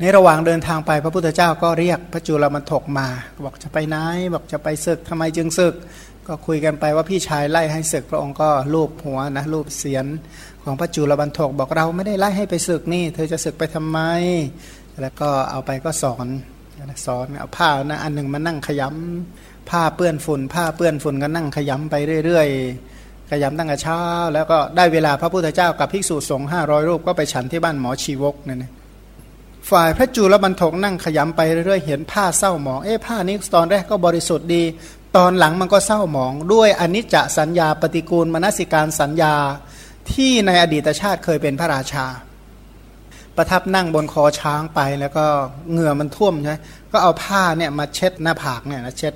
[0.00, 3.06] ในระหว่างเดินทางไปพระพุทธเจ้าก็เรียกพระจุลมันถกมา
[3.44, 3.96] บอกจะไปไหน
[4.34, 5.74] บอกจะไปศึกทำไมจึงศึก
[6.26, 10.06] ก็คุยกันไปว่าพี่ชายไล่ให้ศึกพระองค์ก็ลูบหัวนะลูบเสียน
[10.64, 13.98] ของพระจุลบันทกบอกเราไม่ได้ไล่ให้ไปศึกนี่ เธอจะศึกไปทำไม
[15.00, 16.26] แล้วก็เอาไปก็สอน
[17.06, 24.00] สอนเอาผ้านะอันหนึ่งมานั่งขยำผ้าเปื้อนฝุ่น ผ้าเปื้อนฝุ่นก็นั่งขยำไปเรื่อยๆขยำตั้งแต่เช้า
[24.34, 28.72] แล้วก็ได้เวลาพระพุทธเจ้ากับภิกษุสงฆ์ห้าร้อยรูปก็ไปฉันที่บ้านหมอชีวกนั่นนะ
[29.70, 34.62] ฝ่ายพระจุลบรรทกนั่งขยำไปเรื่อยๆเห็นผ้าเศร้าหมองเอ๊ะผ้านี้ตอนแรกก็บริสุทธิ์ดี
[35.16, 39.34] ตอนหลังมันก็เศร้าหมอง ด้วยอนิจจสัญญาปฏิกูลมนสิการสัญญา
[40.12, 42.06] ที่ในอดีตชาติเคยเป็นพระราชา
[43.36, 45.24] ประทับนั่งบนคอช้างไปแล้วก็
[45.70, 46.60] เหงื่อมันท่วมใช่
[46.92, 49.14] ก็เอาผ้าเนี่ยมาเช็ดหน้าผากเนี่ยนะเช็ด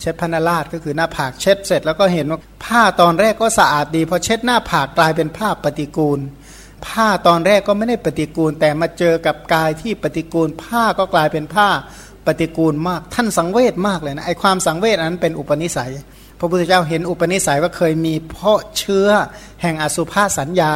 [0.00, 6.20] เช็ดพนาราชก็คือหน้าผากเช็ดเสร็จแล้วก็เห็นว่าผ้าตอนแรกก็สะอาดดีพอเช็ดหน้าผากกลายเป็นผ้าปฏิกูล
[6.86, 11.68] ผ้าตอนแรกก็ไม่ได้ปฏิกูล แต่มาเจอกับกายที่ปฏิกูล ผ้าก็กลายเป็นผ้า
[12.26, 15.92] ปฏิกูลมาก ท่านสังเวชมากเลยนะไอความสังเวชนั้นเป็นอุปนิสัย
[16.38, 19.08] พระพุทธเจ้าเห็นอุปนิสัยว่าเคยมีเพาะเชื้อ
[19.62, 20.72] แห่งอสุภาสัญญา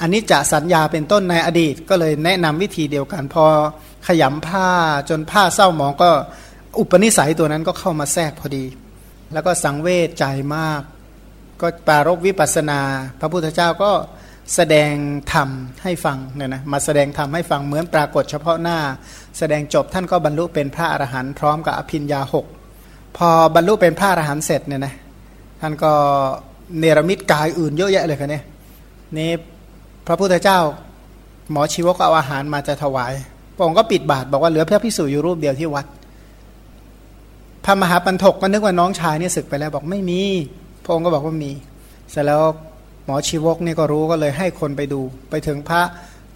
[0.00, 3.44] อันนี้จะสัญญาเป็นต้นในอดีต ก็เลยแนะนำวิธีเดียวกันพอ
[4.06, 4.68] ขยำผ้า
[5.08, 6.10] จนผ้าเศร้าหมองก็
[6.78, 8.64] อุปนิสัยตัวนั้นก็เข้ามาแทรกพอดี
[9.32, 10.24] แล้วก็สังเวชใจ
[10.56, 10.82] มาก
[11.60, 12.80] ก็ปารบวิปัสนา
[13.20, 13.92] พระพุทธเจ้าก็
[14.56, 14.92] แสดง
[15.32, 15.48] ธรรม
[15.82, 18.78] ให้ฟังเนี่ยนะมาแสดงธรรมให้ฟังเหมือนปรากฏเฉพาะหน้า
[19.38, 22.46] แสดงจบท่านก็บรรลุเป็นพระอรหันต์พร้อมกับอภิญญาหก
[23.16, 24.94] พอบรรลุเป็นพระอรหันต์เสร็จเนี่ยนะ
[25.60, 25.92] ท่านก็
[26.78, 28.40] เนรมิตกายอื่นเยอะแยะเลยคันนี้
[29.16, 29.30] นี่
[30.06, 30.58] พระพุทธเจ้า
[31.50, 33.12] หมอชีวกเอาอาหารมาจะถวาย
[33.56, 35.86] พระองค์ก็ปิดบาทบอกว่าเหลือพระพิสุอยู่รูปเดียวที่วัด
[37.64, 40.20] พระมหาปันถกก็นึกว่าน้องชายเนี่ยศึกไปแล้วบอกไม่มี
[40.84, 41.52] พระองค์ก็บอกว่ามี
[42.10, 42.42] เสร็จแล้ว
[43.04, 45.82] หมอชีวกนี่ก็รู้ก็เลยให้คนไปดู ไปถึงพระ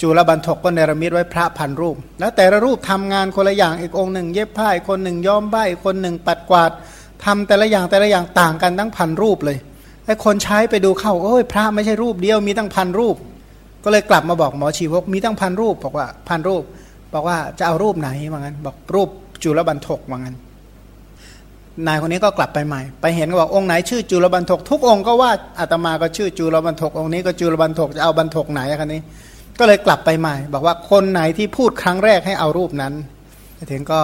[0.00, 6.70] จุลบันทกก็เนรมิตไว้พระพันรูป แล้วแต่ละรูปทำงานคนละอย่างอีกองหนึ่ง เย็บผ้าอีกคนหนึ่งย้อมใบคนหนึ่งปัดกวาด
[7.24, 9.58] ทำแต่ละอย่างแต่ละอย่างต่างกันตั้งพันรูปเลย
[10.06, 13.16] ไอ้คนใช้ไปดูเข้าโอ้ยพระไม่ใช่รูปเดียวมีตั้งพันรูป
[13.84, 16.62] ก็เลยกลับมาบอกหมอชีวกมีตั้งพันรูปบอกว่าพันรูป
[17.14, 19.08] บอกว่าจะเอารูปไหนว่างั้น บอกรูป
[19.42, 20.36] จุลบันทกว่างั้น
[21.86, 29.00] นายคนนี้ก็กลับไปใหม่ ไปเห็นก็บอกองค์ไหนชื่อจุลบันทกทุกองค์ก็ว่าอาตมาก็ชื่อจุลบันทกองค์นี้ก็จุลบันทกจะเอาบันทกไหนคันนี้
[29.58, 32.92] ก็เลยกลับไปใหม่ บอกว่าคนไหนที่พูดครั้งแรกให้เอารูปนั้น
[33.72, 34.00] ถึงก็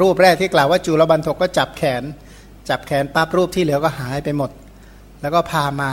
[0.00, 2.02] รูปแรกที่กล่าวว่าจุลบันทกก็จับแขน
[2.68, 4.50] จับแขนปั๊บรูปที่เหลือก็หายไปหมด
[5.22, 5.90] แล้วก็พามา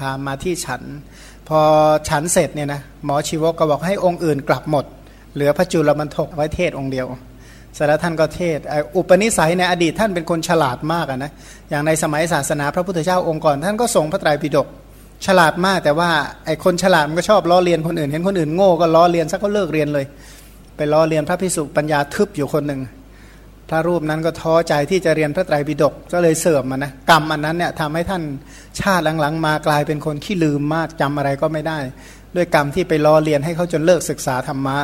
[0.00, 0.82] พามาที่ฉัน
[1.48, 1.60] พอ
[2.08, 4.84] ฉันเสร็จเนี่ยนะหมอชีวกก็บอกให้องค์อื่นกลับหมด
[5.34, 7.06] เหลือพระจุลบันทกไว้เทศองค์เดียว
[7.74, 8.58] เสร็จแล้วท่านก็เทศ
[8.96, 11.32] อุปนิสัยในอดีตท่านเป็นคนฉลาดมากนะ
[11.70, 14.66] อย่างในสมัยศาสนาพระพุทธเจ้าองค์ก่อน ท่านก็ส่งพระไตรปิฎก
[15.26, 16.10] ฉลาดมากแต่ว่า
[16.46, 20.04] ไอ้คนฉลาดมันก็ชอบล้อเลียนคนอื่น เห็นคนอื่นโง่ก็ล้อเลียนสักก็เลิกเรียนเลย
[20.76, 22.80] ไปล้อเลียนพระพิสุปัญญาทึบอยู่คนหนึ่ง
[23.68, 28.22] พระรูปนั้นก็ท้อใจที่จะเรียนพระไตรปิฎกก็เลยเสื่อมมานะกรรมอันนั้นเนี่ยทำให้ท่าน
[28.80, 31.78] ชาติหลังๆ มากลายเป็นคนขี้ลืมมากจำอะไรก็ไม่ได้
[32.36, 34.76] ด้วยกรรมที่ไปล้อเลียนให้เขาจนเลิกศึกษาธรรมะ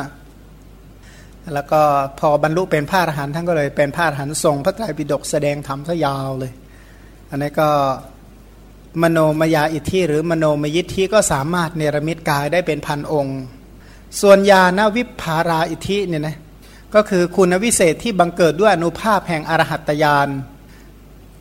[1.53, 1.81] แล้วก็
[2.19, 6.51] พอบรรลุเป็นพระอรหันต์ท่านก็เลยเป็นพระอรหันต์ทรงพระไตรปิฎกแสดงธรรมซะยาวเลย
[7.29, 7.69] อันนี้ก็
[9.01, 13.39] มโนมยาอิทธิหรือมโนมยิทธิก็สามารถเนรมิตกายได้เป็นพันองค์
[14.21, 16.37] ส่วนญาณวิภาราอิทธิเนี่ยนะ
[16.95, 20.29] ก็คือคุณวิเศษที่บังเกิดด้วยอนุภาพแห่งอรหัตยาน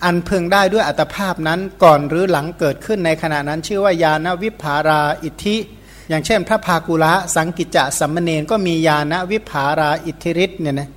[0.04, 5.56] อันพึงได้ด้วยอัตภาพนั้นก่อนหรือหลังเกิดขึ้นในขณะนั้นชื่อว่าญาณวิภาราอิทธิ
[6.08, 10.88] อย่างเช่น พระภากุละสังกิจจะสัมมเนนก็มีญาณวิภาราอิทธิฤทธิ์เนี่ยนะ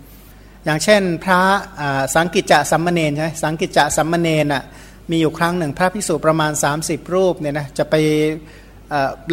[0.65, 1.41] อย่างเช่นพระ
[2.15, 4.63] สังกิจจะสัมมเนนใช่สังกิจจะสัมมเนนอะ
[5.09, 7.95] มีอยู่ครั้งหนึ่งพระภิกษุประมาณ 30 รูปเนี่ยนะจะไป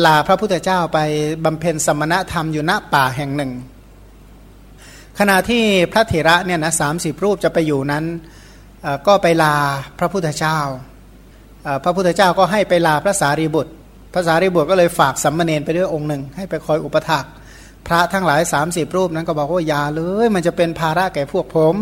[0.05, 0.99] ลาพระพุทธเจ้าไป
[1.45, 3.53] บำเพ็ญสมณธรรมอยู่ณป่าแห่งหนึ่ง
[5.19, 6.89] ขณะที่พระเถระเนี่ยนะสา
[7.25, 8.05] รูปจะไปอยู่นั้น
[9.07, 9.55] ก็ไปลา
[9.99, 10.59] พระพุทธเจ้า
[11.85, 13.73] พระพุทธเจ้าก็ให้ไปลาพระสารีบุตร
[14.19, 17.25] พระสารีบุตรก็เลยฝากสัมมาเนนไปด้วยองค์หนึ่ง ให้ไปคอยอุปถัก
[17.87, 21.75] พระทั้งหลาย 30 รูปนั้นก็บอกว่าอย่าเลย มันจะเป็นภาระแก่พวกผม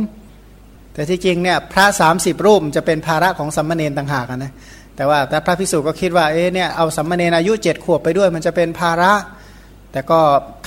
[0.94, 1.84] แต่ที่จริงเนี่ยพระ
[2.16, 4.52] 30 รูปจะเป็นภาระของสัมมาเนนต่างหากนะ
[4.96, 9.12] แต่ว่าแต่พระพิสุก็คิดว่าเอ๊เนี่ยเอาสัมมาเนนอายุเจ็ดขวบไปด้วย มันจะเป็นภาระ
[9.92, 10.18] แต่ก็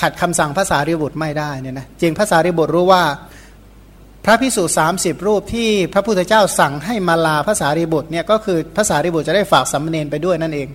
[0.01, 3.03] ขัดคำสั่งภาษาริบุตรไม่ได้เนี่ยนะจริงภาษาริบุตรรู้ว่า
[4.25, 10.67] พระพิสุสามสิบรูปที่พระพุทธเจ้าสั่งให้มาลาภาษาริบุตรเนี่ยก็คือภาษาริบุตรจะได้ฝากสัมมาเนนไปด้วยนั่นเอง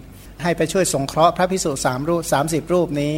[0.42, 3.14] ให้ไปช่วยสงเคราะห์พระพิสุสามรูปสามสิบรูปนี้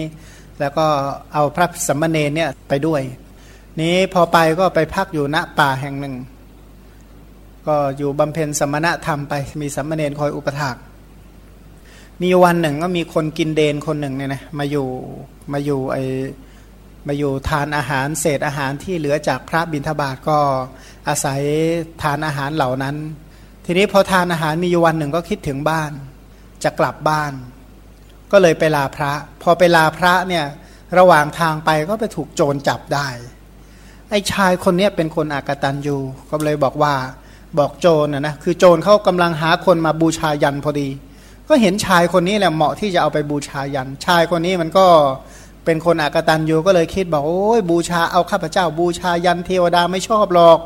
[0.61, 0.87] แล้วก็
[1.35, 3.03] เอาพระสัมมาเนเนี่ยไปด้วย
[3.81, 6.15] นี้พอไปก็ไปพักอยู่ณป่าแห่งหนึ่ง
[7.67, 10.77] ก็อยู่บำเพ็ญสมณธรรมไปมีสัมมาเนนคอยอุปถาก
[12.23, 14.89] มีวันหนึ่งก็มีคนกินเดนคนหนึ่งเนี่ยนะมาอยู่
[15.53, 15.97] มาอยู่ไอ
[17.09, 20.39] มาอยู่ทานอาหารเศษอาหารที่เหลือจากพระบิณฑบาตก็
[21.09, 21.41] อาศัย
[22.03, 22.97] ทานอาหารเหล่านั้น
[23.65, 25.93] ทีนี้พอทานอาหารมีอยู่วันหนึ่งก็คิดถึงบ้าน
[26.65, 27.33] จะกลับบ้าน
[28.33, 29.13] ก็เลยไปลาพระ
[29.43, 30.45] พอไปลาพระเนี่ย
[30.99, 33.09] ระหว่างทางไปก็ไปถูกโจรจับได้
[34.11, 35.97] ไอ้ชายคนนี้เป็นคนอากตันยู
[36.31, 36.95] ก็เลยบอกว่า
[37.59, 40.89] บอกโจรนะนะคือโจรเขากำลังหาคนมาบูชายันพอดี
[41.49, 44.87] ก็เห็นชายคนนี้แหละเหมาะที่จะเอาไปบูชายัน ชายคนนี้มันก็
[45.65, 50.59] เป็นคนอากตันยูก็เลยคิดบอกโอ้ยบูชาเอาข้าพเจ้า บูชายันเทวดาไม่ชอบหรอก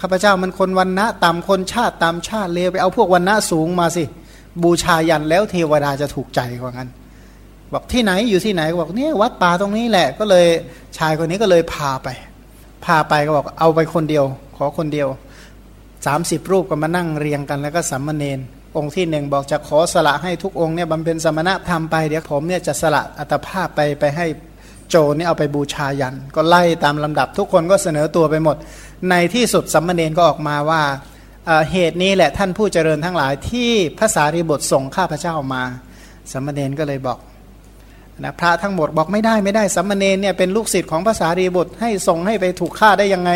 [0.00, 4.04] ข้าพเจ้ามันคนวันณะต่ำคนชาติต่ำชาติเลวไปเอาพวกวันณะสูงมาสิ
[4.62, 6.88] บูชายันแล้วเทวดาจะถูกใจกว่างั้น
[7.72, 10.46] บอกที่ไหนอยู่ที่ไหนก็บอกเนี่ยวัดป่าตรงนี้แหละ ก็เลย
[10.98, 12.08] ชายคนนี้ก็เลยพาไป
[12.84, 14.24] พาไปก็บอกเอาไปคนเดียว
[14.56, 15.08] ขอคนเดียว
[16.06, 18.38] สามสิบรูปก็มานั่งเรียงกันแล้วก็สัมมาเนน
[18.76, 24.26] องค์ที่หนึ่งบอกจะขอสละให้ทุกองค์เนี่ยบำเพ็ญสมณะทำไปเดี๋ยวผมเนี่ยจะสละอัตภาพไปไปให้
[24.88, 28.56] โจรนี่เอาไปบูชายัน ก็ไล่ตามลำดับทุกคนก็เสนอตัวไปหมด
[29.10, 30.82] ในที่สุดสัมมาเนนก็ออกมาว่า
[31.72, 33.70] เหตุนี้แหละท่านผู้เจริญทั้งหลายที่
[34.00, 35.62] ภาษารีบทส่งข้าพเจ้ามา
[36.32, 37.18] สัมมาเนนก็เลยบอก
[38.24, 43.30] นะพระทั้งหมดบอกไม่ได้ไม่ได้สัมมาเนนเนี่ยเป็นลูกศิษย์ของภาษารีบทให้ส่งให้ไปถูกฆ่าได้ยังไง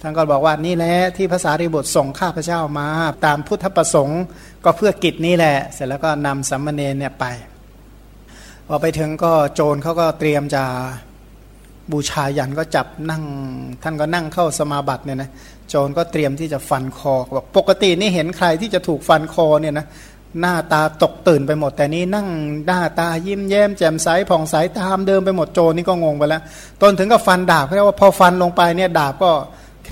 [0.00, 2.88] ท่านก็บอกว่านี่แหละที่ภาษารีบทส่งข้าพเจ้ามา
[3.24, 4.22] ตามพุทธประสงค์
[4.64, 7.24] ก็เพื่อกิจนี้แหละ เสร็จแล้วก็นำสัมมาเนนเนี่ยไป
[8.66, 10.64] พอไปถึงก็โจรเขาก็เตรียมจะ
[11.92, 13.22] บูชายันก็จับนั่ง
[13.82, 15.30] ท่านก็นั่งเข้าสมาบัติเนี่ยนะ
[15.68, 19.86] โจรก็เตรียมที่จะฟันคอบอกปกตินี่เห็นใครที่จะถูกฟันคอเนี่ยนะ
[20.40, 22.28] หน้าตาตกตื่นไปหมด แต่นี้นั่ง
[22.66, 26.42] หน้าตายิ้มแย้มแจ่มใสผ่องใสตามเดิมไปหมดโจรนี่ก็งงไปแล้ว
[26.82, 29.30] ตนถึงกับฟันดาบเพราะว่าพอฟันลงไปเนี่ยดาบก็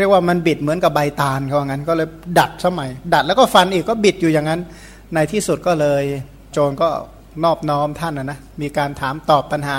[0.01, 2.09] เรียกว่ามันบิดเหมือนกับใบตาลเขางั้น ก็เลย
[2.39, 4.61] ดัดสมัย ดัดแล้วก็ฟันอีกก็บิดอยู่อย่างนั้น
[5.15, 6.03] ในที่สุดก็เลย
[6.53, 6.89] โจรก็
[7.45, 9.79] นอบน้อมท่านนะนะมีการถามตอบปัญหา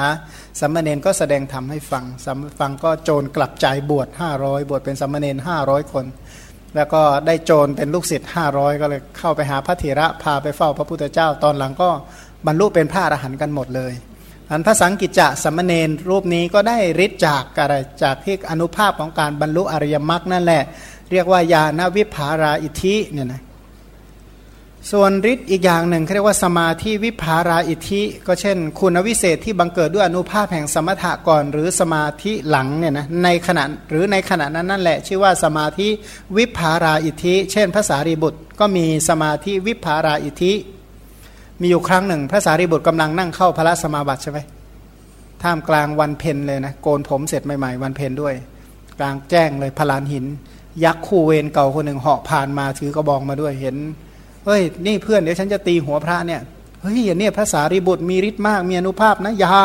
[0.60, 4.08] สัมมาเนนก็แสดงธรรมให้ฟังสัมฟังก็โจรกลับใจบวช
[4.40, 6.06] 500 บวชเป็นสัมมาเนน500 คน
[6.76, 11.90] แล้วก็ได้โจรเป็นลูกศิษย์500 ก็เลยเข้าไปหาพระเถระพาไปเฝ้าพระพุทธเจ้า ตอนหลังก็
[12.48, 13.94] บรรลุเป็นพระอรหันต์กันหมดเลย
[14.50, 20.64] อันพระสังกิจจะสัมเนนรูปนี้ก็ได้ฤทธิ์จากอะไรจากที่อนุภาพของการบรรลุอริยมรรคนั่นแหละ
[21.12, 23.42] เรียกว่าญาณวิภาราอิทิเนี่ยนะ
[24.92, 35.88] ส่วนฤทธิ์อีกอย่างหนึ่งเรียกว่าสมาธิวิภาราอิทิก็เช่น คุณวิเศษที่บังเกิดด้วยอนุภาพแห่งสมถะก่อน หรือสมาธิหลังเนี่ยนะในขณะหรือในขณะนั้นนั่นแหละ ชื่อว่าสมาธิ
[36.38, 40.54] วิภาราอิทิเช่นภาษารีบุตร ก็มีสมาธิวิภาราอิทิ
[41.60, 44.40] มีอยู่ครั้งหนึ่ง พระสารีบุตรกำลังนั่งเข้าพระสมาบัติใช่ไหม
[45.44, 48.34] ท่ามกลางวันเพ็ญเลยนะโกนผมเสร็จใหม่ๆ วันเพ็ญด้วย
[49.00, 50.26] กลางแจ้งเลยพลานหิน
[50.84, 53.78] ยักษ์คู่เวรเก่าคนหนึ่งเหาะผ่านมาถือกระบองมาด้วยเห็น
[54.50, 56.42] เฮ้ยนี่เพื่อนเดี๋ยวฉันจะตีหัวพระเนี่ย
[56.82, 59.56] เฮ้ยเนี่ยพระสารีบุตรมีฤทธิ์มากมีอนุภาพนะยา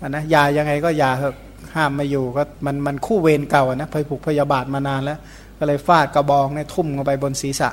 [0.00, 1.34] อะนะยายังไงก็ยาเถอะ
[1.74, 5.18] ห้ามไม่อยู่ก็มันมันคู่เวรเก่านะพยผูกพยาบาทมานานแล้ว
[5.58, 7.70] ก็เลยฟาดกระบองเนี่ยทุ่มลงไปบนศีรษะ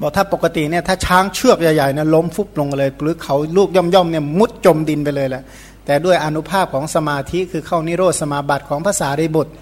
[0.00, 5.42] บอกถ้าปกติเนี่ยถ้าช้างเชือกใหญ่ๆเนี่ยล้มฟุบลงเลยหรือเขาลูกย่อมๆเนี่ยมุดจมดินไปเลยแหละ
[5.86, 9.52] แต่ด้วยอนุภาพของสมาธิคือเข้านิโรธสมาบัติของภาษาริบุตร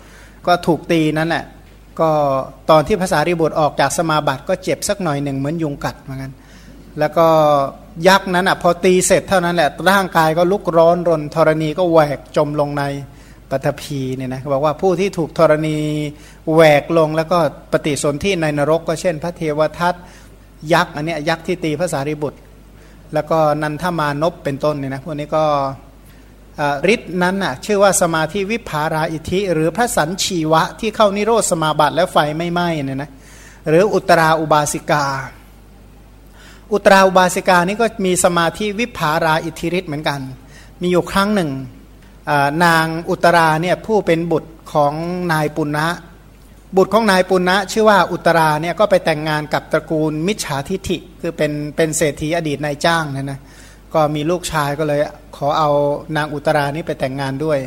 [0.47, 1.45] ก็ถูกตีนั่นแหละ
[2.01, 2.11] ก็
[2.71, 6.33] ตอนที่ภาษาริบุตรออกจากสมาบัติก็เจ็บสักหน่อยหนึ่งเหมือนยุงกัดเหมือนกัน
[6.99, 7.27] แล้วก็
[8.09, 12.83] ยักษ์นั้นอะพอตีเสร็จเท่านั้นแหละร่างกายก็ลุกร้อนรนธรณีก็แหวกจมลงใน
[13.51, 15.77] ปฐพีเนี่ยนะบอกว่าผู้ที่ถูกธรณี
[16.55, 17.39] แหวกลงแล้วก็
[17.73, 19.95] ปฏิสนธิในนรก ก็เช่น พระเทวทัต
[20.73, 22.39] ยักษ์อันนี้ยักษ์ที่ตีภาษาริบุตร
[23.15, 25.45] แล้วก็นันทมานพเป็นต้นเนี่ยนะพวกนี้ก็
[26.95, 33.11] ฤทธิ์นั้นน่ะชื่อว่าสมาธิวิภาราอิทิหรือพระสันชีวะที่เข้านิโรธสมาบัติแล้วไฟไม่ไหม้เนี่ยนะ
[33.69, 35.07] หรืออุตราอุบาสิกา
[36.73, 40.21] อุตราอุบาสิกานี่ก็มีสมาธิวิภาราอิทิฤทธิ์เหมือนกัน
[40.81, 41.51] มีอยู่ครั้งหนึ่ง
[42.65, 44.95] นางอุตราเนี่ยผู้เป็นบุตรของ
[45.33, 45.89] นายปุณณะ
[46.77, 53.39] บุตรของนายปุณณะชื่อว่าอุตราเนี่ยก็ไปแต่งงานกับตระกูลมิจฉาทิฐิคือเป็นเป็นเศรษฐีอดีตนายจ้างนะนะ
[53.97, 55.01] ก็มีลูกชายก็เลย
[55.37, 55.71] ขอเอา
[56.17, 57.59] นางอุตรานี้ไปแต่งงานด้วย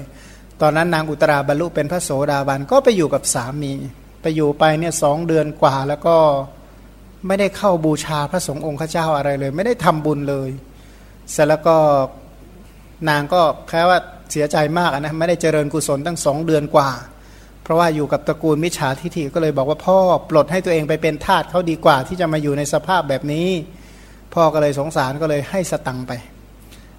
[0.62, 3.74] ตอนนั้นนางอุตราบรรลุเป็นพระโสดาบันก็ไปอยู่กับสามี
[4.22, 6.18] ไปอยู่ไปเนี่ยสองเดือนกว่าแล้วก็
[7.28, 10.50] ไม่ได้เข้าบูชาพระสงฆ์องค์ข้าเจ้าอะไรเลย ไม่ได้ทำบุญเลย
[11.32, 11.76] เสร็จแล้วก็
[13.10, 14.00] นางก็แค่ว่า
[14.32, 16.90] เสียใจมากนะไม่ได้เจริญกุศลตั้งสองเดือนกว่า
[17.64, 19.98] เพราะว่าอยู่กับตระกูลมิจฉาทิฏฐิก็เลยบอกว่าพ่อ
[20.30, 23.48] ปลดให้ตัวเองไปเป็นทาสเขาดีกว่าที่จะมาอยู่ในสภาพแบบนี้
[24.34, 26.12] พ่อก็เลยสงสารก็เลยให้สตังไป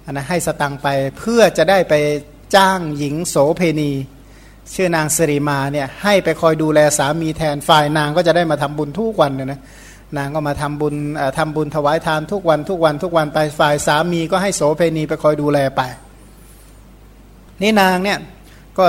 [0.05, 0.87] อันนะให้สตังไป
[1.19, 1.93] เพื่อจะได้ไป
[2.55, 3.91] จ้างหญิงโสเพณี
[4.75, 9.59] ชื่อนางสิริมาเนี่ยให้ไปคอยดูแลสามีแทนฝ่ายนางก็จะได้มาทำบุญทุกวันเนี่ยนะ
[10.17, 10.95] นางก็มาทำบุญ
[11.37, 15.81] ทำบุญถวายทานทุกวันทุกวันทุกวันไปฝ่ายสามีก็ให้โสเพณีไปคอยดูแลไป
[17.61, 18.17] นี่นางเนี่ย
[18.77, 18.85] ก็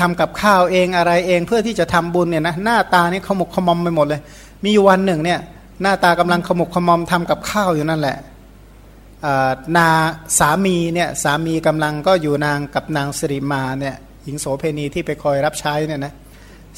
[0.00, 4.20] ทำกับข้าวเองอะไรเองเพื่อที่จะทำบุญเนี่ยนะหน้าตานี่ขมุกขมอมไปหมดเลย
[4.64, 5.40] มีอยู่วันหนึ่งเนี่ย
[5.82, 8.18] หน้าตากำลังขมุกขมอมทำกับข้าวอยู่นั่นแหละ
[9.76, 9.88] นา
[10.38, 16.12] สามีเนี่ยสามีกำลังก็อยู่นางกับนางสิริมาเนี่ยหญิงโสเพณีที่ไปคอยรับใช้เนี่ยนะ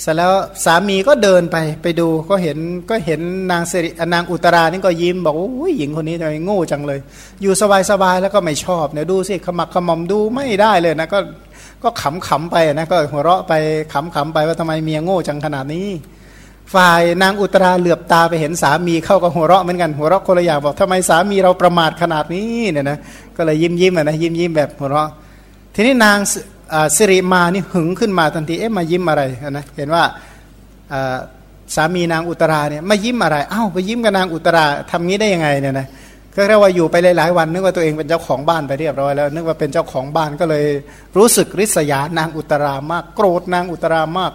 [0.01, 0.33] เสร็จแล้ว
[0.65, 2.59] สามีก็เดินไปไปดูก็เห็น
[2.91, 7.01] ก็เห็นนางสิรินางอุตรานี่ก็ยิ้มบอกว่าหญิงคนนี้ทำไมโง่จังเลย
[7.43, 11.19] อยู่สบายสบายแล้วก็ไม่ชอบเนี่ยดูสิขมักขมอมดูไม่ได้เลยนะก็
[11.83, 13.53] ก็ขำขำไปนะก็หัวเราะไป
[13.93, 15.89] ขำขำไปว่าทำไมเมียโง่จังขนาดนี้
[16.75, 22.99] ฝ่ายนางอุตราเหลือบตาไปเห็นสามีเข้ากับหัวเราะเหมือนกันหัวเราะคนละอย่างบอกทำไมสามีเราประมาทขนาดนี้เนี่ยนะ
[23.37, 25.09] ก็เลยยิ้มยิ้มนะยิ้มยิ้มแบบหัวเราะ
[25.75, 26.19] ทีนี้นาง
[26.97, 30.05] สิริมานี่หึงขึ้นมาทันทีเอ๊ะมายิ้มอะไรนะเห็นว่า
[31.75, 35.87] สามีนางอุตราเนี่ยมายิ้มอะไรอ้าวไปยิ้มกับนางอุตราทำงี้ได้ยังไงเนี่ยนะ
[36.35, 40.67] ก็เรียกว่าอยู่ไปหลายๆวันนึกว่าตัวเองเป็นเจ้าของบ้านไปเรียบร้อยแล้ว นึกว่าเป็นเจ้าของบ้านก็เลย
[41.17, 44.33] รู้สึกริษยานางอุตรามาก โกรธนางอุตรามาก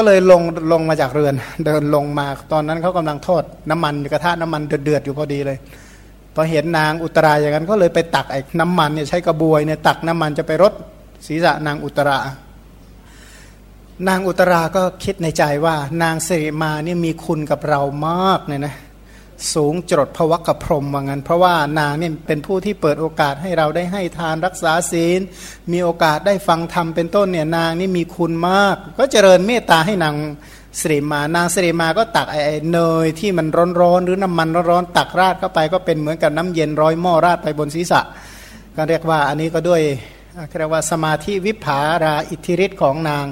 [0.00, 5.58] ก็เลยลงลงมาจากเรือน เดินลงมาตอนนั้นเขากำลังทอดน้ำมันกระทะน้ำมันเดือดๆอยู่พอดีเลย
[6.34, 10.72] พอเห็นนางอุตราอย่างนั้นก็เลยไปตักไอ้น้ำมันเนี่ยใช้กระบวยเนี่ยตักน้ำมันจะไปรด
[11.26, 12.18] ศีรษะนางอุตรา
[14.08, 18.74] นางอุตราก็คิดในใจว่านางสิริมาเนี่ยมีคุณกับเรามากเนี่ยนะ
[19.54, 25.20] สูงจดพวักพรมว่างั้น เพราะว่านางเนี่ยเป็นผู้ที่เปิดโอกาสให้เราได้ให้ทานรักษาศีล
[25.72, 30.14] มีโอกาสได้ฟังธรรมเป็นต้นเนี่ยนางนี่มีคุณมาก ก็เจริญเมตตาให้นาง
[30.80, 32.40] สิริมานางสิริมาก็ตักไอ้
[32.72, 33.46] เนยที่มัน
[33.80, 38.00] ร้อนๆหรือน้ำมันร้อนๆตักราดเข้าไปก็เป็นเหมือนกับน้ำเย็นร้อยหม้อราดไปบนศีรษะ
[38.76, 39.82] ก็เรียกว่าอันนี้ก็ด้วย
[40.58, 43.24] เรียกว่าสมาธิวิภาราอิทธิฤทธิ์ของนาง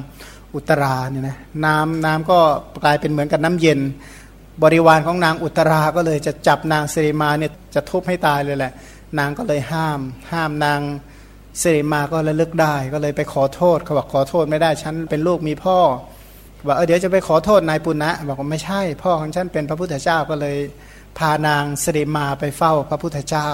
[0.55, 2.39] อุตราเนี่ยนะน้ำน้ำก็
[2.85, 3.81] กลายเป็นเหมือนกับน้ำเย็น
[4.63, 8.73] บริวารของนางอุตราก็เลยจะจับนางสิริมาเนี่ยจะทุบให้ตายเลยแหละ
[9.19, 10.01] นางก็เลยห้าม
[10.33, 10.81] ห้ามนาง
[11.63, 15.79] สิริมาก็ระลึกได้ ก็เลยไปขอโทษเขาบอกขอโทษไม่ได้ฉันเป็นลูกมีพ่อ
[16.67, 20.57] บอกเออเดี๋ยวจะไปขอโทษนายปุณณะบอกว่าไม่ใช่ พ่อของฉันเป็นพระพุทธเจ้าก็เลย
[21.19, 23.49] พานางสิริมาไปเฝ้าพระพุทธเจ้า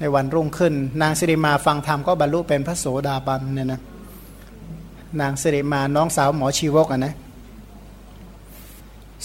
[0.00, 3.80] ในวันรุ่งขึ้น นางสิริมาฟังธรรมก็บรรลุเป็นพระโสดาบันเนี่ยนะ
[5.20, 7.14] นางสิริมาน้องสาวหมอชีวกอะนะ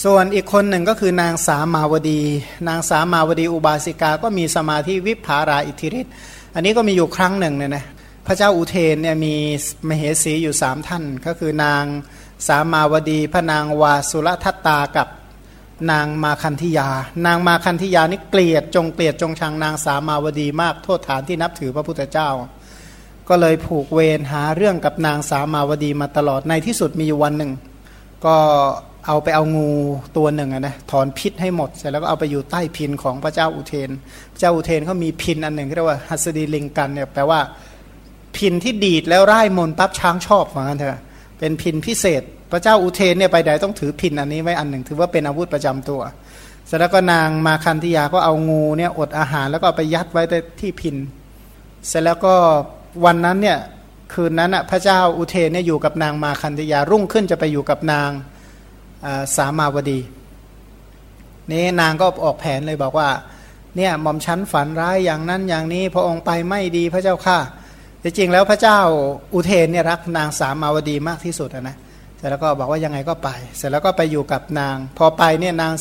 [0.06, 2.22] ส่วนอีกคนหนึ่งก็คือนางสามาวดี
[2.68, 6.14] นางสามาวดีอุบาสิกาก็มีสมาธิวิภาราอิทธิฤทธิ์
[6.56, 7.86] อันนี้ก็มีอยู่ครั้งหนึ่งเนี่ยนะ
[8.28, 9.36] พระเจ้าอุเทนเนี่ยมี
[9.88, 11.84] มเหสีอยู่สามท่าน ก็คือนาง
[12.48, 15.08] สามาวดีพระนางวาสุรทัตตากับ
[15.92, 16.90] นางมาคันธิยา
[17.26, 22.30] นางมาคันธิยานี่เกลียดจงเกลียดจงชังนางสามาวดีมากโทษฐานที่นับถือพระพุทธเจ้า
[23.30, 27.52] ก็เลยผูกเวรหาเรื่องกับนางสามาวดีมาตลอดในที่สุดมีอยู่วันหนึ่ง
[28.26, 28.38] ก็
[29.08, 29.70] เอาไปเอางู
[30.18, 33.90] ตัวหนึ่งนะถอนพิษให้หมดเสร็จแล้วก็เอาไปอยู่ใต้พินของพระเจ้าอุเทน
[34.32, 37.40] พระเจ้าอุเทนเขามีพินอันหนึ่งเรียกว่าหัสดีลิงกันเนี่ยแปลว่า
[38.38, 41.02] พินที่ดีดแล้วไร้มนปั๊บช้างชอบเหมือนกันเถอะ
[41.40, 42.22] เป็นพินพิเศษ
[42.52, 46.02] พระเจ้าอุเทนเนี่ยไปไหนต้องถือพินอันนี้ไว้อันหนึ่ง ถือว่าเป็นอาวุธประจำตัว
[46.68, 50.24] เสร็จแล้วก็นางมาคันธิยาก็เอางูเนี่ยอดอาหารแล้วก็ไปยัดไว้
[50.60, 50.96] ที่พิน
[51.88, 52.36] เสร็จแล้วก็
[53.06, 53.60] วันนั้นเนี่ย
[54.14, 58.10] คืนนั้นอะพระเจ้าอุเทนเนี่ยอยู่กับนางมาคันธิยารุ่งขึ้นจะไปอยู่กับนาง
[59.36, 60.00] สามาวดี
[61.52, 63.10] นี่นางก็ออกแผนเลยบอกว่า
[63.76, 67.40] เนี่ยหม่อมชั้นฝันร้ายอย่างนั้นอย่างนี้ พระองค์ไปไม่ดีพระเจ้าค่ะ
[68.02, 68.80] แต่จริงแล้วพระเจ้า
[69.34, 71.78] อุเทนเนี่ยรักนางสามาวดีมากที่สุดนะ
[72.18, 75.74] เสร็จแล้วก็บอกว่ายังไงก็ไป เสร็จแล้วก็ไปอยู่กับนาง พอไปเนี่ยนาง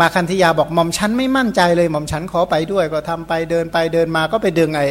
[0.00, 4.86] มาคันธยาบอกหม่อมชั้นไม่มั่นใจเลยหม่อมชั้นขอไปด้วย ก็ทำไปเดินไปเดินมาก็ไปดึงไอ้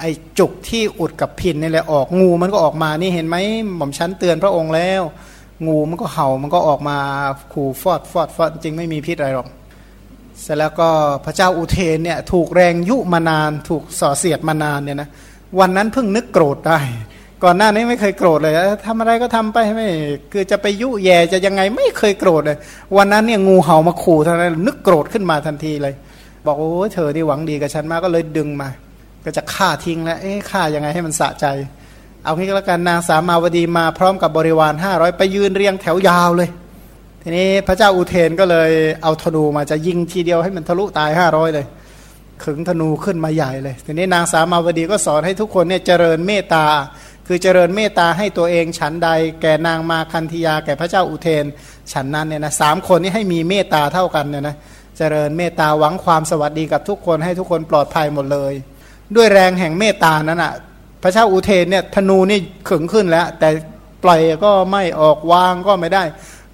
[0.00, 3.36] ไอ้จุกที่อุดกับพินนี่แหละออกงูมันก็ออกมานี่เห็นไหม
[3.76, 5.02] หม่อมชั้นเตือนพระองค์แล้ว
[5.66, 6.98] งูมันก็เห่ามันก็ออกมา
[7.52, 9.48] ขู่ฟอดฟอดฟอดจริงไม่มีพิษอะไรหรอก
[10.42, 10.88] เสร็จแล้วก็
[11.24, 15.08] พระเจ้าอุเทนเนี่ยถูกแรงยุมานาน ถูกส่อเสียดมานานเนี่ยนะ
[15.58, 16.78] วันนั้นเพิ่งนึกโกรธได้
[17.44, 18.54] ก่อนหน้านี้ไม่เคยโกรธเลย
[18.86, 19.88] ทำอะไรก็ทำไปไม่
[20.32, 22.58] คือจะไปยุแย่จะยังไงไม่เคยโกรธเลย
[22.96, 25.94] วันนั้นเนี่ยงูเห่ามาขู่เท่านั้นนึกโกรธขึ้นมาทันทีเลย
[26.46, 28.68] บอกโอ้เธอที่หวังดีกับฉันมากก็เลยดึงมา
[29.24, 31.46] ก็จะฆ่าทิ้งแล้วเอ๊ะฆ่ายังไงให้มันสะใจ
[32.24, 36.48] เอางี้ก็แล้วกันนางสามาวดีมาพร้อมกับบริวารห้าร้อยไปยืนเรียงแถวยาวเลย
[37.22, 38.70] ทีนี้พระเจ้าอุเทนก็เลย
[39.02, 41.66] เอาธนูมาจะยิงทีเดียวให้มันทะลุตายห้าร้อยเลย
[42.44, 46.64] ขึงธนูขึ้นมาใหญ่เลย ทีนี้นางสามาวดีก็สอนให้ทุกคนเนี่ยเจริญเมตตา
[47.26, 49.08] คือเจริญเมตตาให้ตัวเองฉันใด
[49.42, 51.44] แก่นางมาคันธยาแก่พระเจ้าอุเทน
[51.92, 54.56] ฉันนั้นเนี่ยนะสามคนนี้ให้มีเมตตาเท่ากันเนี่ยนะ
[54.98, 58.52] เจริญเมตตาหวังความสวัสดีกับทุกคนให้ทุกคนปลอดภัยหมดเลย
[59.16, 60.52] ด้วยแรงแห่งเมตตานั้นอะ
[61.06, 63.48] พระเจ้าอุเทนเนี่ยธนูนี่ขึงขึ้นแล้ว แต่
[64.02, 66.02] ปล่อยก็ไม่ออกวางก็ไม่ได้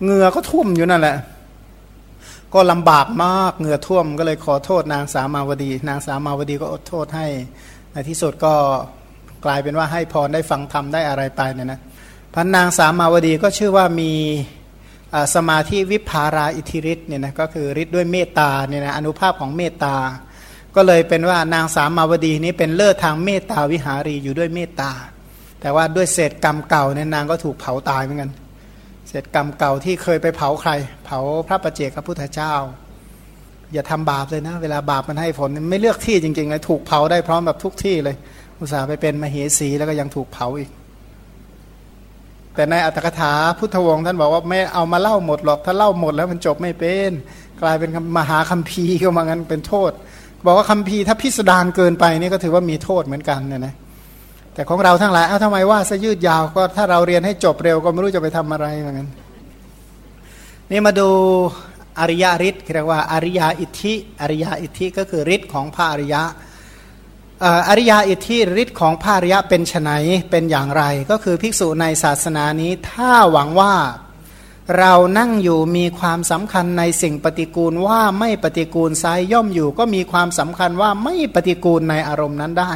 [0.02, 1.16] เหงื่อก็ท่วมอยู่นั่นแหละ
[2.54, 7.26] ก็ลำบากมากเหงื่อท่วมก็เลยขอโทษนางสามาวดี นางสามาวดีก็อดโทษให้
[7.92, 8.54] ในที่สุดก็
[9.44, 11.80] กลายเป็นว่าให้พรได้ฟังธรรมได้อะไรไปเนี่ยนะ
[12.34, 14.12] พันนางสามาวดีก็ชื่อว่ามี
[15.34, 19.96] สมาธิวิภาราอิทธิฤทธิ์เนี่ยนะก็คือฤทธิ์ด้วยเมตตาเนี่ยนะอนุภาพของเมตตา
[20.76, 24.92] ก็เลยเป็นว่านางสามมาวดีนี้เป็นเลิศทางเมตตาวิหารีอยู่ด้วยเมตตา
[25.60, 28.30] แต่ว่าด้วยเศษกรรมเก่าเนี่ยนางก็ถูกเผาตายเหมือนกัน
[29.08, 30.72] เศษกรรมเก่าที่เคยไปเผาใคร
[31.04, 32.54] เผาพระประเจกพระพุทธเจ้า
[33.72, 38.16] อย่าทำบาปเลยนะ เวลาบาปมันให้ผลไม่เลือกที่จริงๆเลยถูกเผาได้พร้อมแบบทุกที่เลย
[38.58, 40.70] อุตส่าห์ไปเป็นมเหสีแล้วก็ยังถูกเผาอีก
[42.54, 47.10] แต่ในอัตถกถาพุทธวงศ์ท่านบอกว่าไม่เอามาเล่าหมดหรอกถ้าเล่าหมดแล้วมันจบไม่เป็น
[47.60, 49.92] กลายเป็นมหาคัมภีร์ก็มางั้นเป็นโทษ
[50.46, 53.74] บอกว่าคัมภีร์ถ้าพิสดารเกินไปนี่ก็ถือว่ามีโทษเหมือนกันเนี่ยนะ
[54.54, 59.08] แต่ของเราทั้งหลายเอ้าทำไมว่าซะยืดยาวก็ถ้าเราเรียนให้จบเร็วก็ไม่รู้จะไปทำอะไรเหมือนกัน
[60.70, 61.08] นี่มาดู
[62.00, 66.22] อริยฤทธิ์เรียกว่าอริยอิทธิอริยอิทธิก็คือฤทธิ์ของพระอริยะ
[67.68, 69.90] อริยอิทธิฤทธิ์ของพระอริยะเป็นไน
[70.30, 73.72] เป็นอย่างไร ก็คือภิกษุในศาสนานี้ถ้าหวังว่า
[74.78, 82.72] เรานั่งอยู่มีความสำคัญในสิ่งปฏิกูลว่าไม่ปฏิกูลไซย่อมอยู่ ก็มีความสำคัญว่าไม่ปฏิกูลในอารมณ์นั้นได้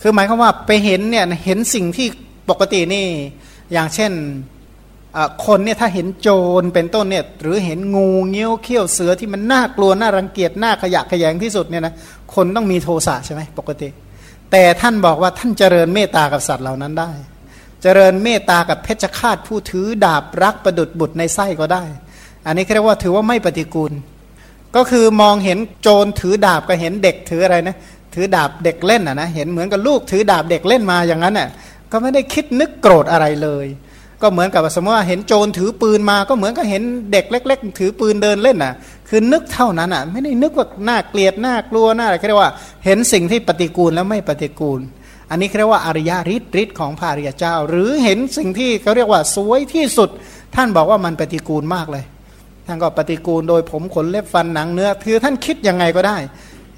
[0.00, 2.06] คือหมายความว่าไปเห็นเนี่ยเห็นสิ่งที่
[2.50, 3.06] ปกตินี่
[3.72, 4.12] อย่างเช่น
[5.46, 6.28] คนเนี่ยถ้าเห็นโจ
[6.60, 11.94] รเป็นต้นเนี่ยหรือเห็นงูเงี้ยวเขี้ยวเสือที่มันน่ากลัวน่ารังเกียจน่าขยะขยงที่สุดเนี่ยนะ
[12.34, 13.88] คนต้องมีโทสะใช่ไหมปกติ
[14.50, 17.10] แต่ท่านบอกว่าท่านเจริญเมตตากับสัตว์เหล่านั้นได้
[17.82, 21.84] เจริญเมตตากับเพชฌฆาตผู้ถือดาบรักประดุดบุตรในไส้ก็ได้
[22.46, 23.92] อันนี้เรียกว่าถือว่าไม่ปฏิกูล
[24.76, 27.76] ก็คือมองเห็นโจรถือดาบก็เห็นเด็กถืออะไรนะ
[28.14, 31.48] ถือดาบเด็กเล่นอะนะเห็นเหมือนกับลูกถือดาบเด็กเล่นมาอย่างนั้นอะ
[31.92, 33.66] ก็ไม่ได้คิดนึกโกรธอะไรเลย
[34.22, 36.82] ก็เหมือนกับสมมติว่าเห็นโจรถือปืนมา ก็เหมือนกับเห็น
[37.12, 38.74] เด็กเล็ก ๆ ถือปืนเดินเล่นน่ะ
[39.08, 42.52] คือนึกเท่านั้นอะ ไม่ได้นึกว่าน่าเกลียดน่ากลัวน่าอะไรเรียกว่า
[42.84, 44.80] เห็นสิ่งที่ปฏิกูลแล้วไม่ปฏิกูล
[45.30, 50.08] อันนี้เรียกว่าอริยฤทธิ์ฤทธิ์ของพระอริยเจ้า หรือเห็นสิ่งที่เขาเรียกว่าสวยที่สุด
[50.54, 52.04] ท่านบอกว่ามันปฏิกูลมากเลย
[52.66, 56.16] ท่านก็ปฏิกูลโดยผมขนเล็บฟันหนังเนื้อคือท่านคิดยังไงก็ได้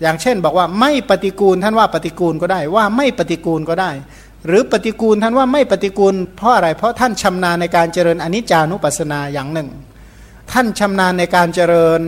[0.02, 3.90] อย่างเช่น บอกว่าไม่ปฏิกูลท่านว่าปฏิกูลก็ได้ว่าไม่ปฏิกูลก็ได้
[4.46, 9.68] หรือปฏิกูลท่านว่าไม่ปฏิกูล เพราะอะไรเพราะท่านชำนาญในการเจริญอนิจจานุปัสสนาอย่างหนึ่ง
[10.52, 12.00] ท่านชำนาญในการเจริญ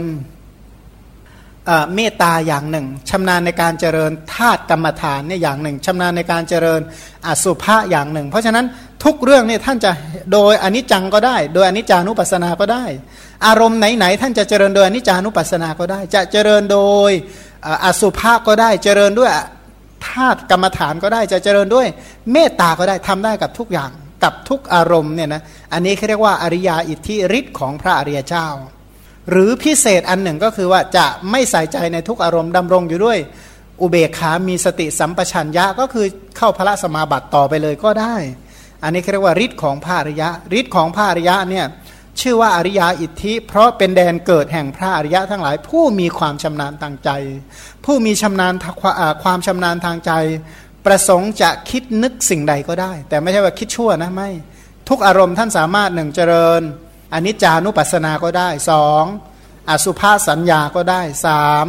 [1.95, 6.81] เมตตาอย่างหนึ่งชำนาญในการเจริญธาตุกรรมฐานเนี่ยอย่างหนึ่งชำนาญในการเจริญ
[7.27, 8.65] อสุภะอย่างหนึ่ง เพราะฉะนั้น
[9.05, 9.91] ทุกเรื่องเนี่ยท่านจะ
[10.33, 12.85] โดยอนิจจังก็ได้ โดยอนิจจานุปัสสนาก็ได้
[13.47, 17.11] อารมณ์ไหนๆท่านจะเจริญโดยอนิจจานุปัสสนาก็ได้ จะเจริญโดย
[17.85, 19.31] อสุภะก็ได้เจริญด้วย
[20.09, 21.87] ธาตุกรรมฐานก็ได้จะเจริญด้วย
[22.33, 23.91] เมตตาก็ได้ทำได้กับทุกอย่าง
[24.25, 28.47] กับทุกอารมณ์เนี่ยนะอันนี้เขาเรียกว่าอริยาอิทธิฤทธิ์ของพระอริยเจ้า
[29.31, 33.19] หรือพิเศษอันหนึ่งก็คือว่าจะไม่ใส่ใจในทุกอารมณ์ดำรงอยู่ด้วย
[33.81, 36.07] อุเบกขามีสติสัมปชัญญะก็คือ
[36.37, 38.17] เข้าพระสมาบัติต่อไปเลยก็ได้
[38.83, 41.67] อันนี้เรียกว่าฤทธิ์ของพระอริยะฤทธิ์ของพระอริยะเนี่ย
[42.21, 47.11] ชื่อว่าอริยาอิทธิ เพราะเป็นแดนเกิดแห่งพระอริยะทั้งหลาย ผู้มีความชำนาญทางใจ
[47.85, 48.55] ผู้มีชำนาญ
[49.23, 50.13] ความชำนาญทางใจ
[50.87, 54.31] ประสงค์จะคิดนึกสิ่งใดก็ได้ แต่ไม่ใช่ว่าคิดชั่วนะไม่
[54.89, 56.63] ทุกอารมณ์ท่านสามารถหนึ่งเจริญ
[57.15, 59.05] อนิจจานุปัสสนาก็ได้สอง
[59.71, 61.67] อสุภาสัญญาก็ได้สาม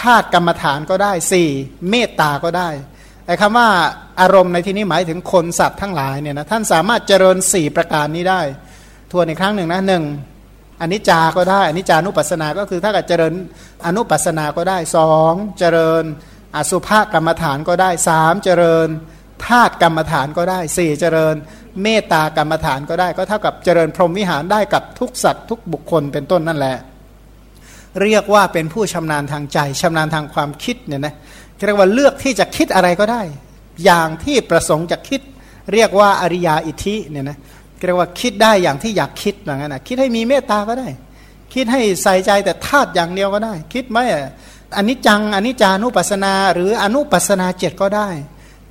[0.00, 1.50] ธาตุกรรมฐานก็ได้สี่
[1.90, 2.68] เมตตาก็ได้
[3.26, 3.68] ไอ้คำว่า
[4.20, 8.40] อารมณ์ในที่นี้หมายถึงคนสัตว์ทั้งหลายเนี่ยนะท่านสามารถเจริญสี่ประการนี้ได้
[9.10, 10.04] ทวนอีกครั้งหนึ่งนะหนึ่ง
[10.80, 13.34] อนิจจาก็ได้อนิจจานุปัสสนา ก็คือถ้าเกิดเจริญ
[13.86, 16.04] อนุปัสสนาก็ได้สองเจริญ
[16.56, 18.88] อสุภกรรมฐานก็ได้สามเจริญ
[19.46, 21.34] ธาตุกรรมฐานก็ได้สี่เจริญ
[21.82, 26.76] เมตตากรรมฐานก็ได้ ก็เท่ากับเจริญพรหมวิหารได้กับทุกสัตว์ทุกบุคคลเป็นต้นนั่นแหละ
[28.02, 31.14] เรียกว่าเป็นผู้ชำนาญทางใจชำนาญทางความคิดเนี่ยนะ
[31.66, 33.22] เรียกว่าเลือกที่จะคิดอะไรก็ได้
[33.84, 35.20] อย่างที่ประสงค์จะคิด
[35.72, 37.38] เรียกว่าอริยาอิทธิเนี่ยนะ
[37.86, 40.88] เรียกว่าคิดได้อย่างที่อยากคิดอย่างนั้นนะคิดให้มีเมตตาก็ได้
[41.54, 43.98] คิดให้ใส่ใจแต่ธาตุอย่างเดียวก็ได้ คิดไหม
[44.76, 48.08] อันนี้จังอันนี้จานุปัสนา หรืออนุปัสนาเจ็ดก็ได้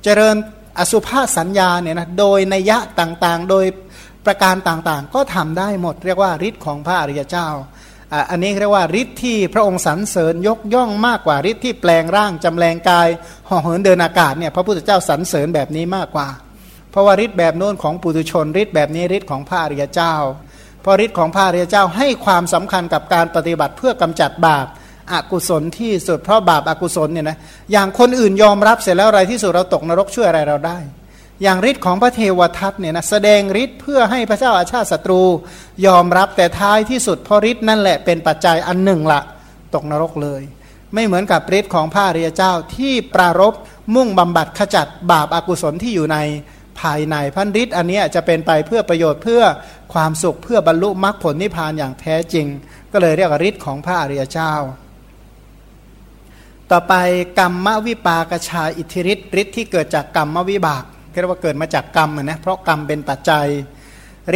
[0.04, 0.36] เจริญ
[0.78, 3.64] อสุภาษสัญญาเนี่ยนะโดยนัยยะต่างๆ โดย
[4.26, 7.48] ประการต่างๆ ก็ทำได้หมด เรียกว่าฤทธิ์ของพระอริยเจ้า
[8.30, 13.08] อันนี้เรียกว่าฤทธิ์ที่พระองค์สรรเสริญยกย่องมากกว่าฤทธิ์ที่แปลงร่างจำแรงกาย
[13.48, 16.28] ห่อเหินเดินอากาศเนี่ยพระพุทธเจ้าสรรเสริญแบบนี้มากกว่า
[16.90, 20.14] เพราะว่าฤทธิ์แบบโน้นของปุถุชนฤทธิ์แบบนี้ฤทธิ์ของพระอริยเจ้า
[20.82, 24.66] เพราะฤทธิ์ของพระอริยเจ้าให้ความสำคัญกับการปฏิบัติเพื่อกำจัดบาป
[25.12, 27.36] อกุศลที่สุดเพราะบาปอากุศลเนี่ยนะ
[27.72, 30.78] อย่างคนอื่นยอมรับเสร็จแล้วอะไรที่สุดเราตกนรกช่วยอะไรเราได้
[31.42, 35.22] อย่างฤทธิ์ของพระเทวทัตเนี่ยนะแสดงฤทธิ์เพื่อให้พระเจ้าอาชาติศัตรู
[35.86, 39.20] ยอมรับแต่ท้ายที่สุดเพราะฤทธิ์นั่นแหละเป็นปัจจัยอันหนึ่งละ
[39.74, 40.42] ตกนรกเลย
[40.94, 43.54] ไม่เหมือนกับฤทธิ์ของพระอริยเจ้าที่ปรารบ
[43.94, 46.18] มุ่งบำบัดขจัดบาปอากุศลที่อยู่ใน
[46.80, 49.42] ภายในพันฤทธิ์อันนี้จะเป็นไปเพื่อประโยชน์เพื่อ
[49.92, 52.46] ความสุขเพื่อบรรลุมรรคผลนิพพานอย่างแท้จริง
[52.92, 54.52] ก็เลยเรียกฤทธิ์ของพระอริยเจ้า
[56.72, 56.94] ต่อไป
[57.38, 60.84] กรรมวิปากชาอิทธิฤทธิ์ฤทธิ์ที่เกิดจากกรรมวิบาก
[61.20, 63.46] เรียกว่าเกิดมาจากกรรมนะเพราะกรรมเป็นปัจจัย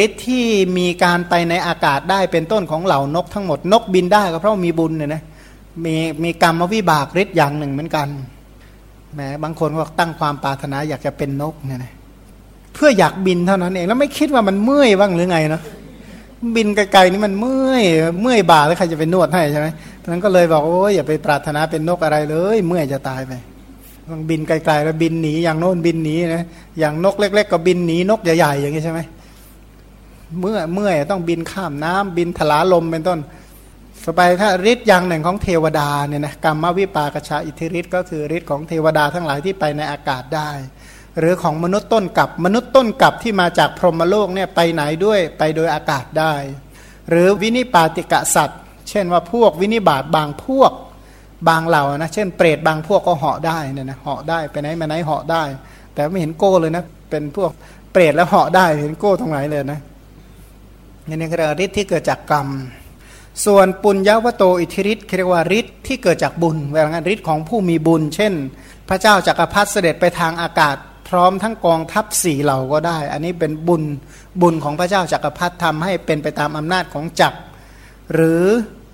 [0.04, 0.44] ฤทธิ์ที่
[0.78, 5.22] มีการไปในอากาศได้เป็นต้นของเหล่านกทั้งหมดนกบินได้ก็เพราะมีบุญเนี่ยนะ
[5.84, 5.94] มี
[6.24, 8.08] มีกรรมวิบากฤทธิ์อย่างหนึ่งเหมือนกัน
[9.14, 11.92] แหมบางคนก็ตั้งความปรารถนาอยากจะเป็นนกเนี่ยนะ
[12.74, 15.62] เพื่ออยากบินเท่านั้นเองแล้วไม่คิดว่ามันเมื่อยบ้างหรือไงเนาะ
[16.56, 17.82] บินไกลๆนี่มันเมื่อย
[18.22, 19.66] เมื่อยบ่าแล้วใครจะไปนวดให้ใช่ไหม
[20.10, 23.32] นั้นก็เลยบอกโอ้ยอย่าไปปรารถนาเป็นนกอะไรเลย เมื่อยจะตายไป
[24.10, 26.44] ต้องบินไกลๆแล้วบินหนีอย่างโน้นบินหนีนะ
[26.78, 29.00] อย่างนกเล็ก ๆ ก็บินหนีนกใหญ่ๆอย่างนี้ใช่ไหม
[30.40, 33.18] เมื่อเมื่อยต้องบินข้ามน้ำบินถลาลมเป็นต้น
[34.06, 40.50] สบายถ้าฤทธิ์อย่างหนึ่งของเทวดาเนี่ยนะกรรมวิปากชาอิทธิฤทธิ์ก็คือฤทธิ์ของเทวดาทั้งหลายที่ไปในอากาศได้
[41.18, 46.34] หรือของมนุษย์ต้นกับมนุษย์ต้นกับที่มาจากพรหมโลกเนี่ยไปไหนด้วยไปโดยอากาศได้
[47.10, 48.56] หรือวินิปาติกะสัตว
[48.90, 50.72] เช่นว่าพวกวินิบาตบางพวก
[51.48, 55.42] บางเหล่านะ เช่นเปรตบางพวกก็เหาะได้เนี่ยนะเหาะได้ไปไหนมาไหนเหาะได้
[55.94, 57.50] แต่ไม่เห็นโก้เลยนะ เป็นพวก
[57.92, 59.80] เปรตแล้วเหาะได้เห็นโก้ตรงไหนเลยนะ
[61.08, 62.48] นี่นี่คือฤทธิ์ที่เกิดจากกรรม
[63.44, 68.32] ส่วนปุญญวโตอิทธิฤทธิ์เรียกว่าฤทธิ์ที่เกิดจากบุญเวลาฤทธิ์ของผู้มีบุญ เช่น
[68.88, 70.76] พระเจ้าจักรพรรดิเสด็จไปทางอากาศ
[71.08, 73.82] พร้อมทั้งกองทัพสี่เหล่าก็ได้ อันนี้เป็นบุญ
[74.40, 77.38] บุญของพระเจ้าจักรพรรดิทำให้เป็นไปตามอำนาจของจักร
[78.14, 78.44] หรือ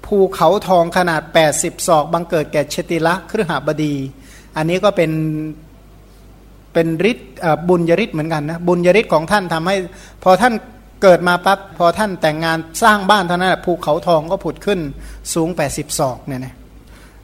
[0.06, 1.22] ภูเขาทองขนาด
[1.54, 3.94] 80 ศอก บังเกิดแก่เชติละครหบดี
[4.56, 5.10] อันนี้ก็เป็น
[6.72, 7.30] เป็นฤทธิ์
[7.68, 9.76] บุญยฤทธิ์เหมือนกันนะบุญยฤทธิ์ของท่านทำให้
[10.22, 10.54] พอท่าน
[11.02, 14.80] เกิดมาปั๊บพอท่านแต่งงานสร้างบ้านเท่านั้นภูเขาทองก็ผุดขึ้น
[15.34, 16.54] สูง 80 ศอกเนี่ยนะ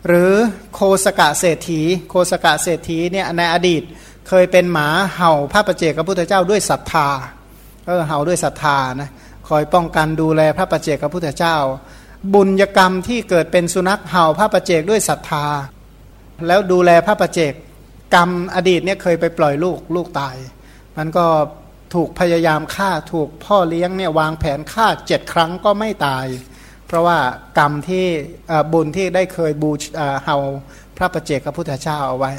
[0.06, 0.32] หรือ
[0.74, 3.82] โคสกะเศรษฐี โคสกะเศรษฐีเนี่ยในอดีต
[4.28, 7.08] เคยเป็นหมาเห่าพระประเจกพระพุทธเจ้าด้วยศรัทธา
[7.86, 9.10] เออเห่าด้วยศรัทธานะ
[9.48, 11.56] คอยป้องกันดูแลพระประเจกพระพุทธเจ้า
[12.34, 15.46] บุญกรรมที่เกิดเป็นสุนัขเห่าพระประเจกด้วยศรัทธา
[16.46, 17.52] แล้วดูแลพระประเจก
[18.14, 20.36] กรรมอดีตเนี่ยเคยไปปล่อยลูกลูกตาย
[20.96, 21.26] มันก็
[21.94, 26.26] ถูกพยายามฆ่าถูกพ่อเลี้ยงเนี่ยวางแผนฆ่าเจ็ดครั้งก็ไม่ตาย
[26.86, 27.18] เพราะว่า
[27.58, 28.06] กรรมที่
[28.72, 30.36] บุญที่ได้เคยบูชาเฮา
[30.96, 32.32] พระประเจกพระพุทธเจ้าเอาไว้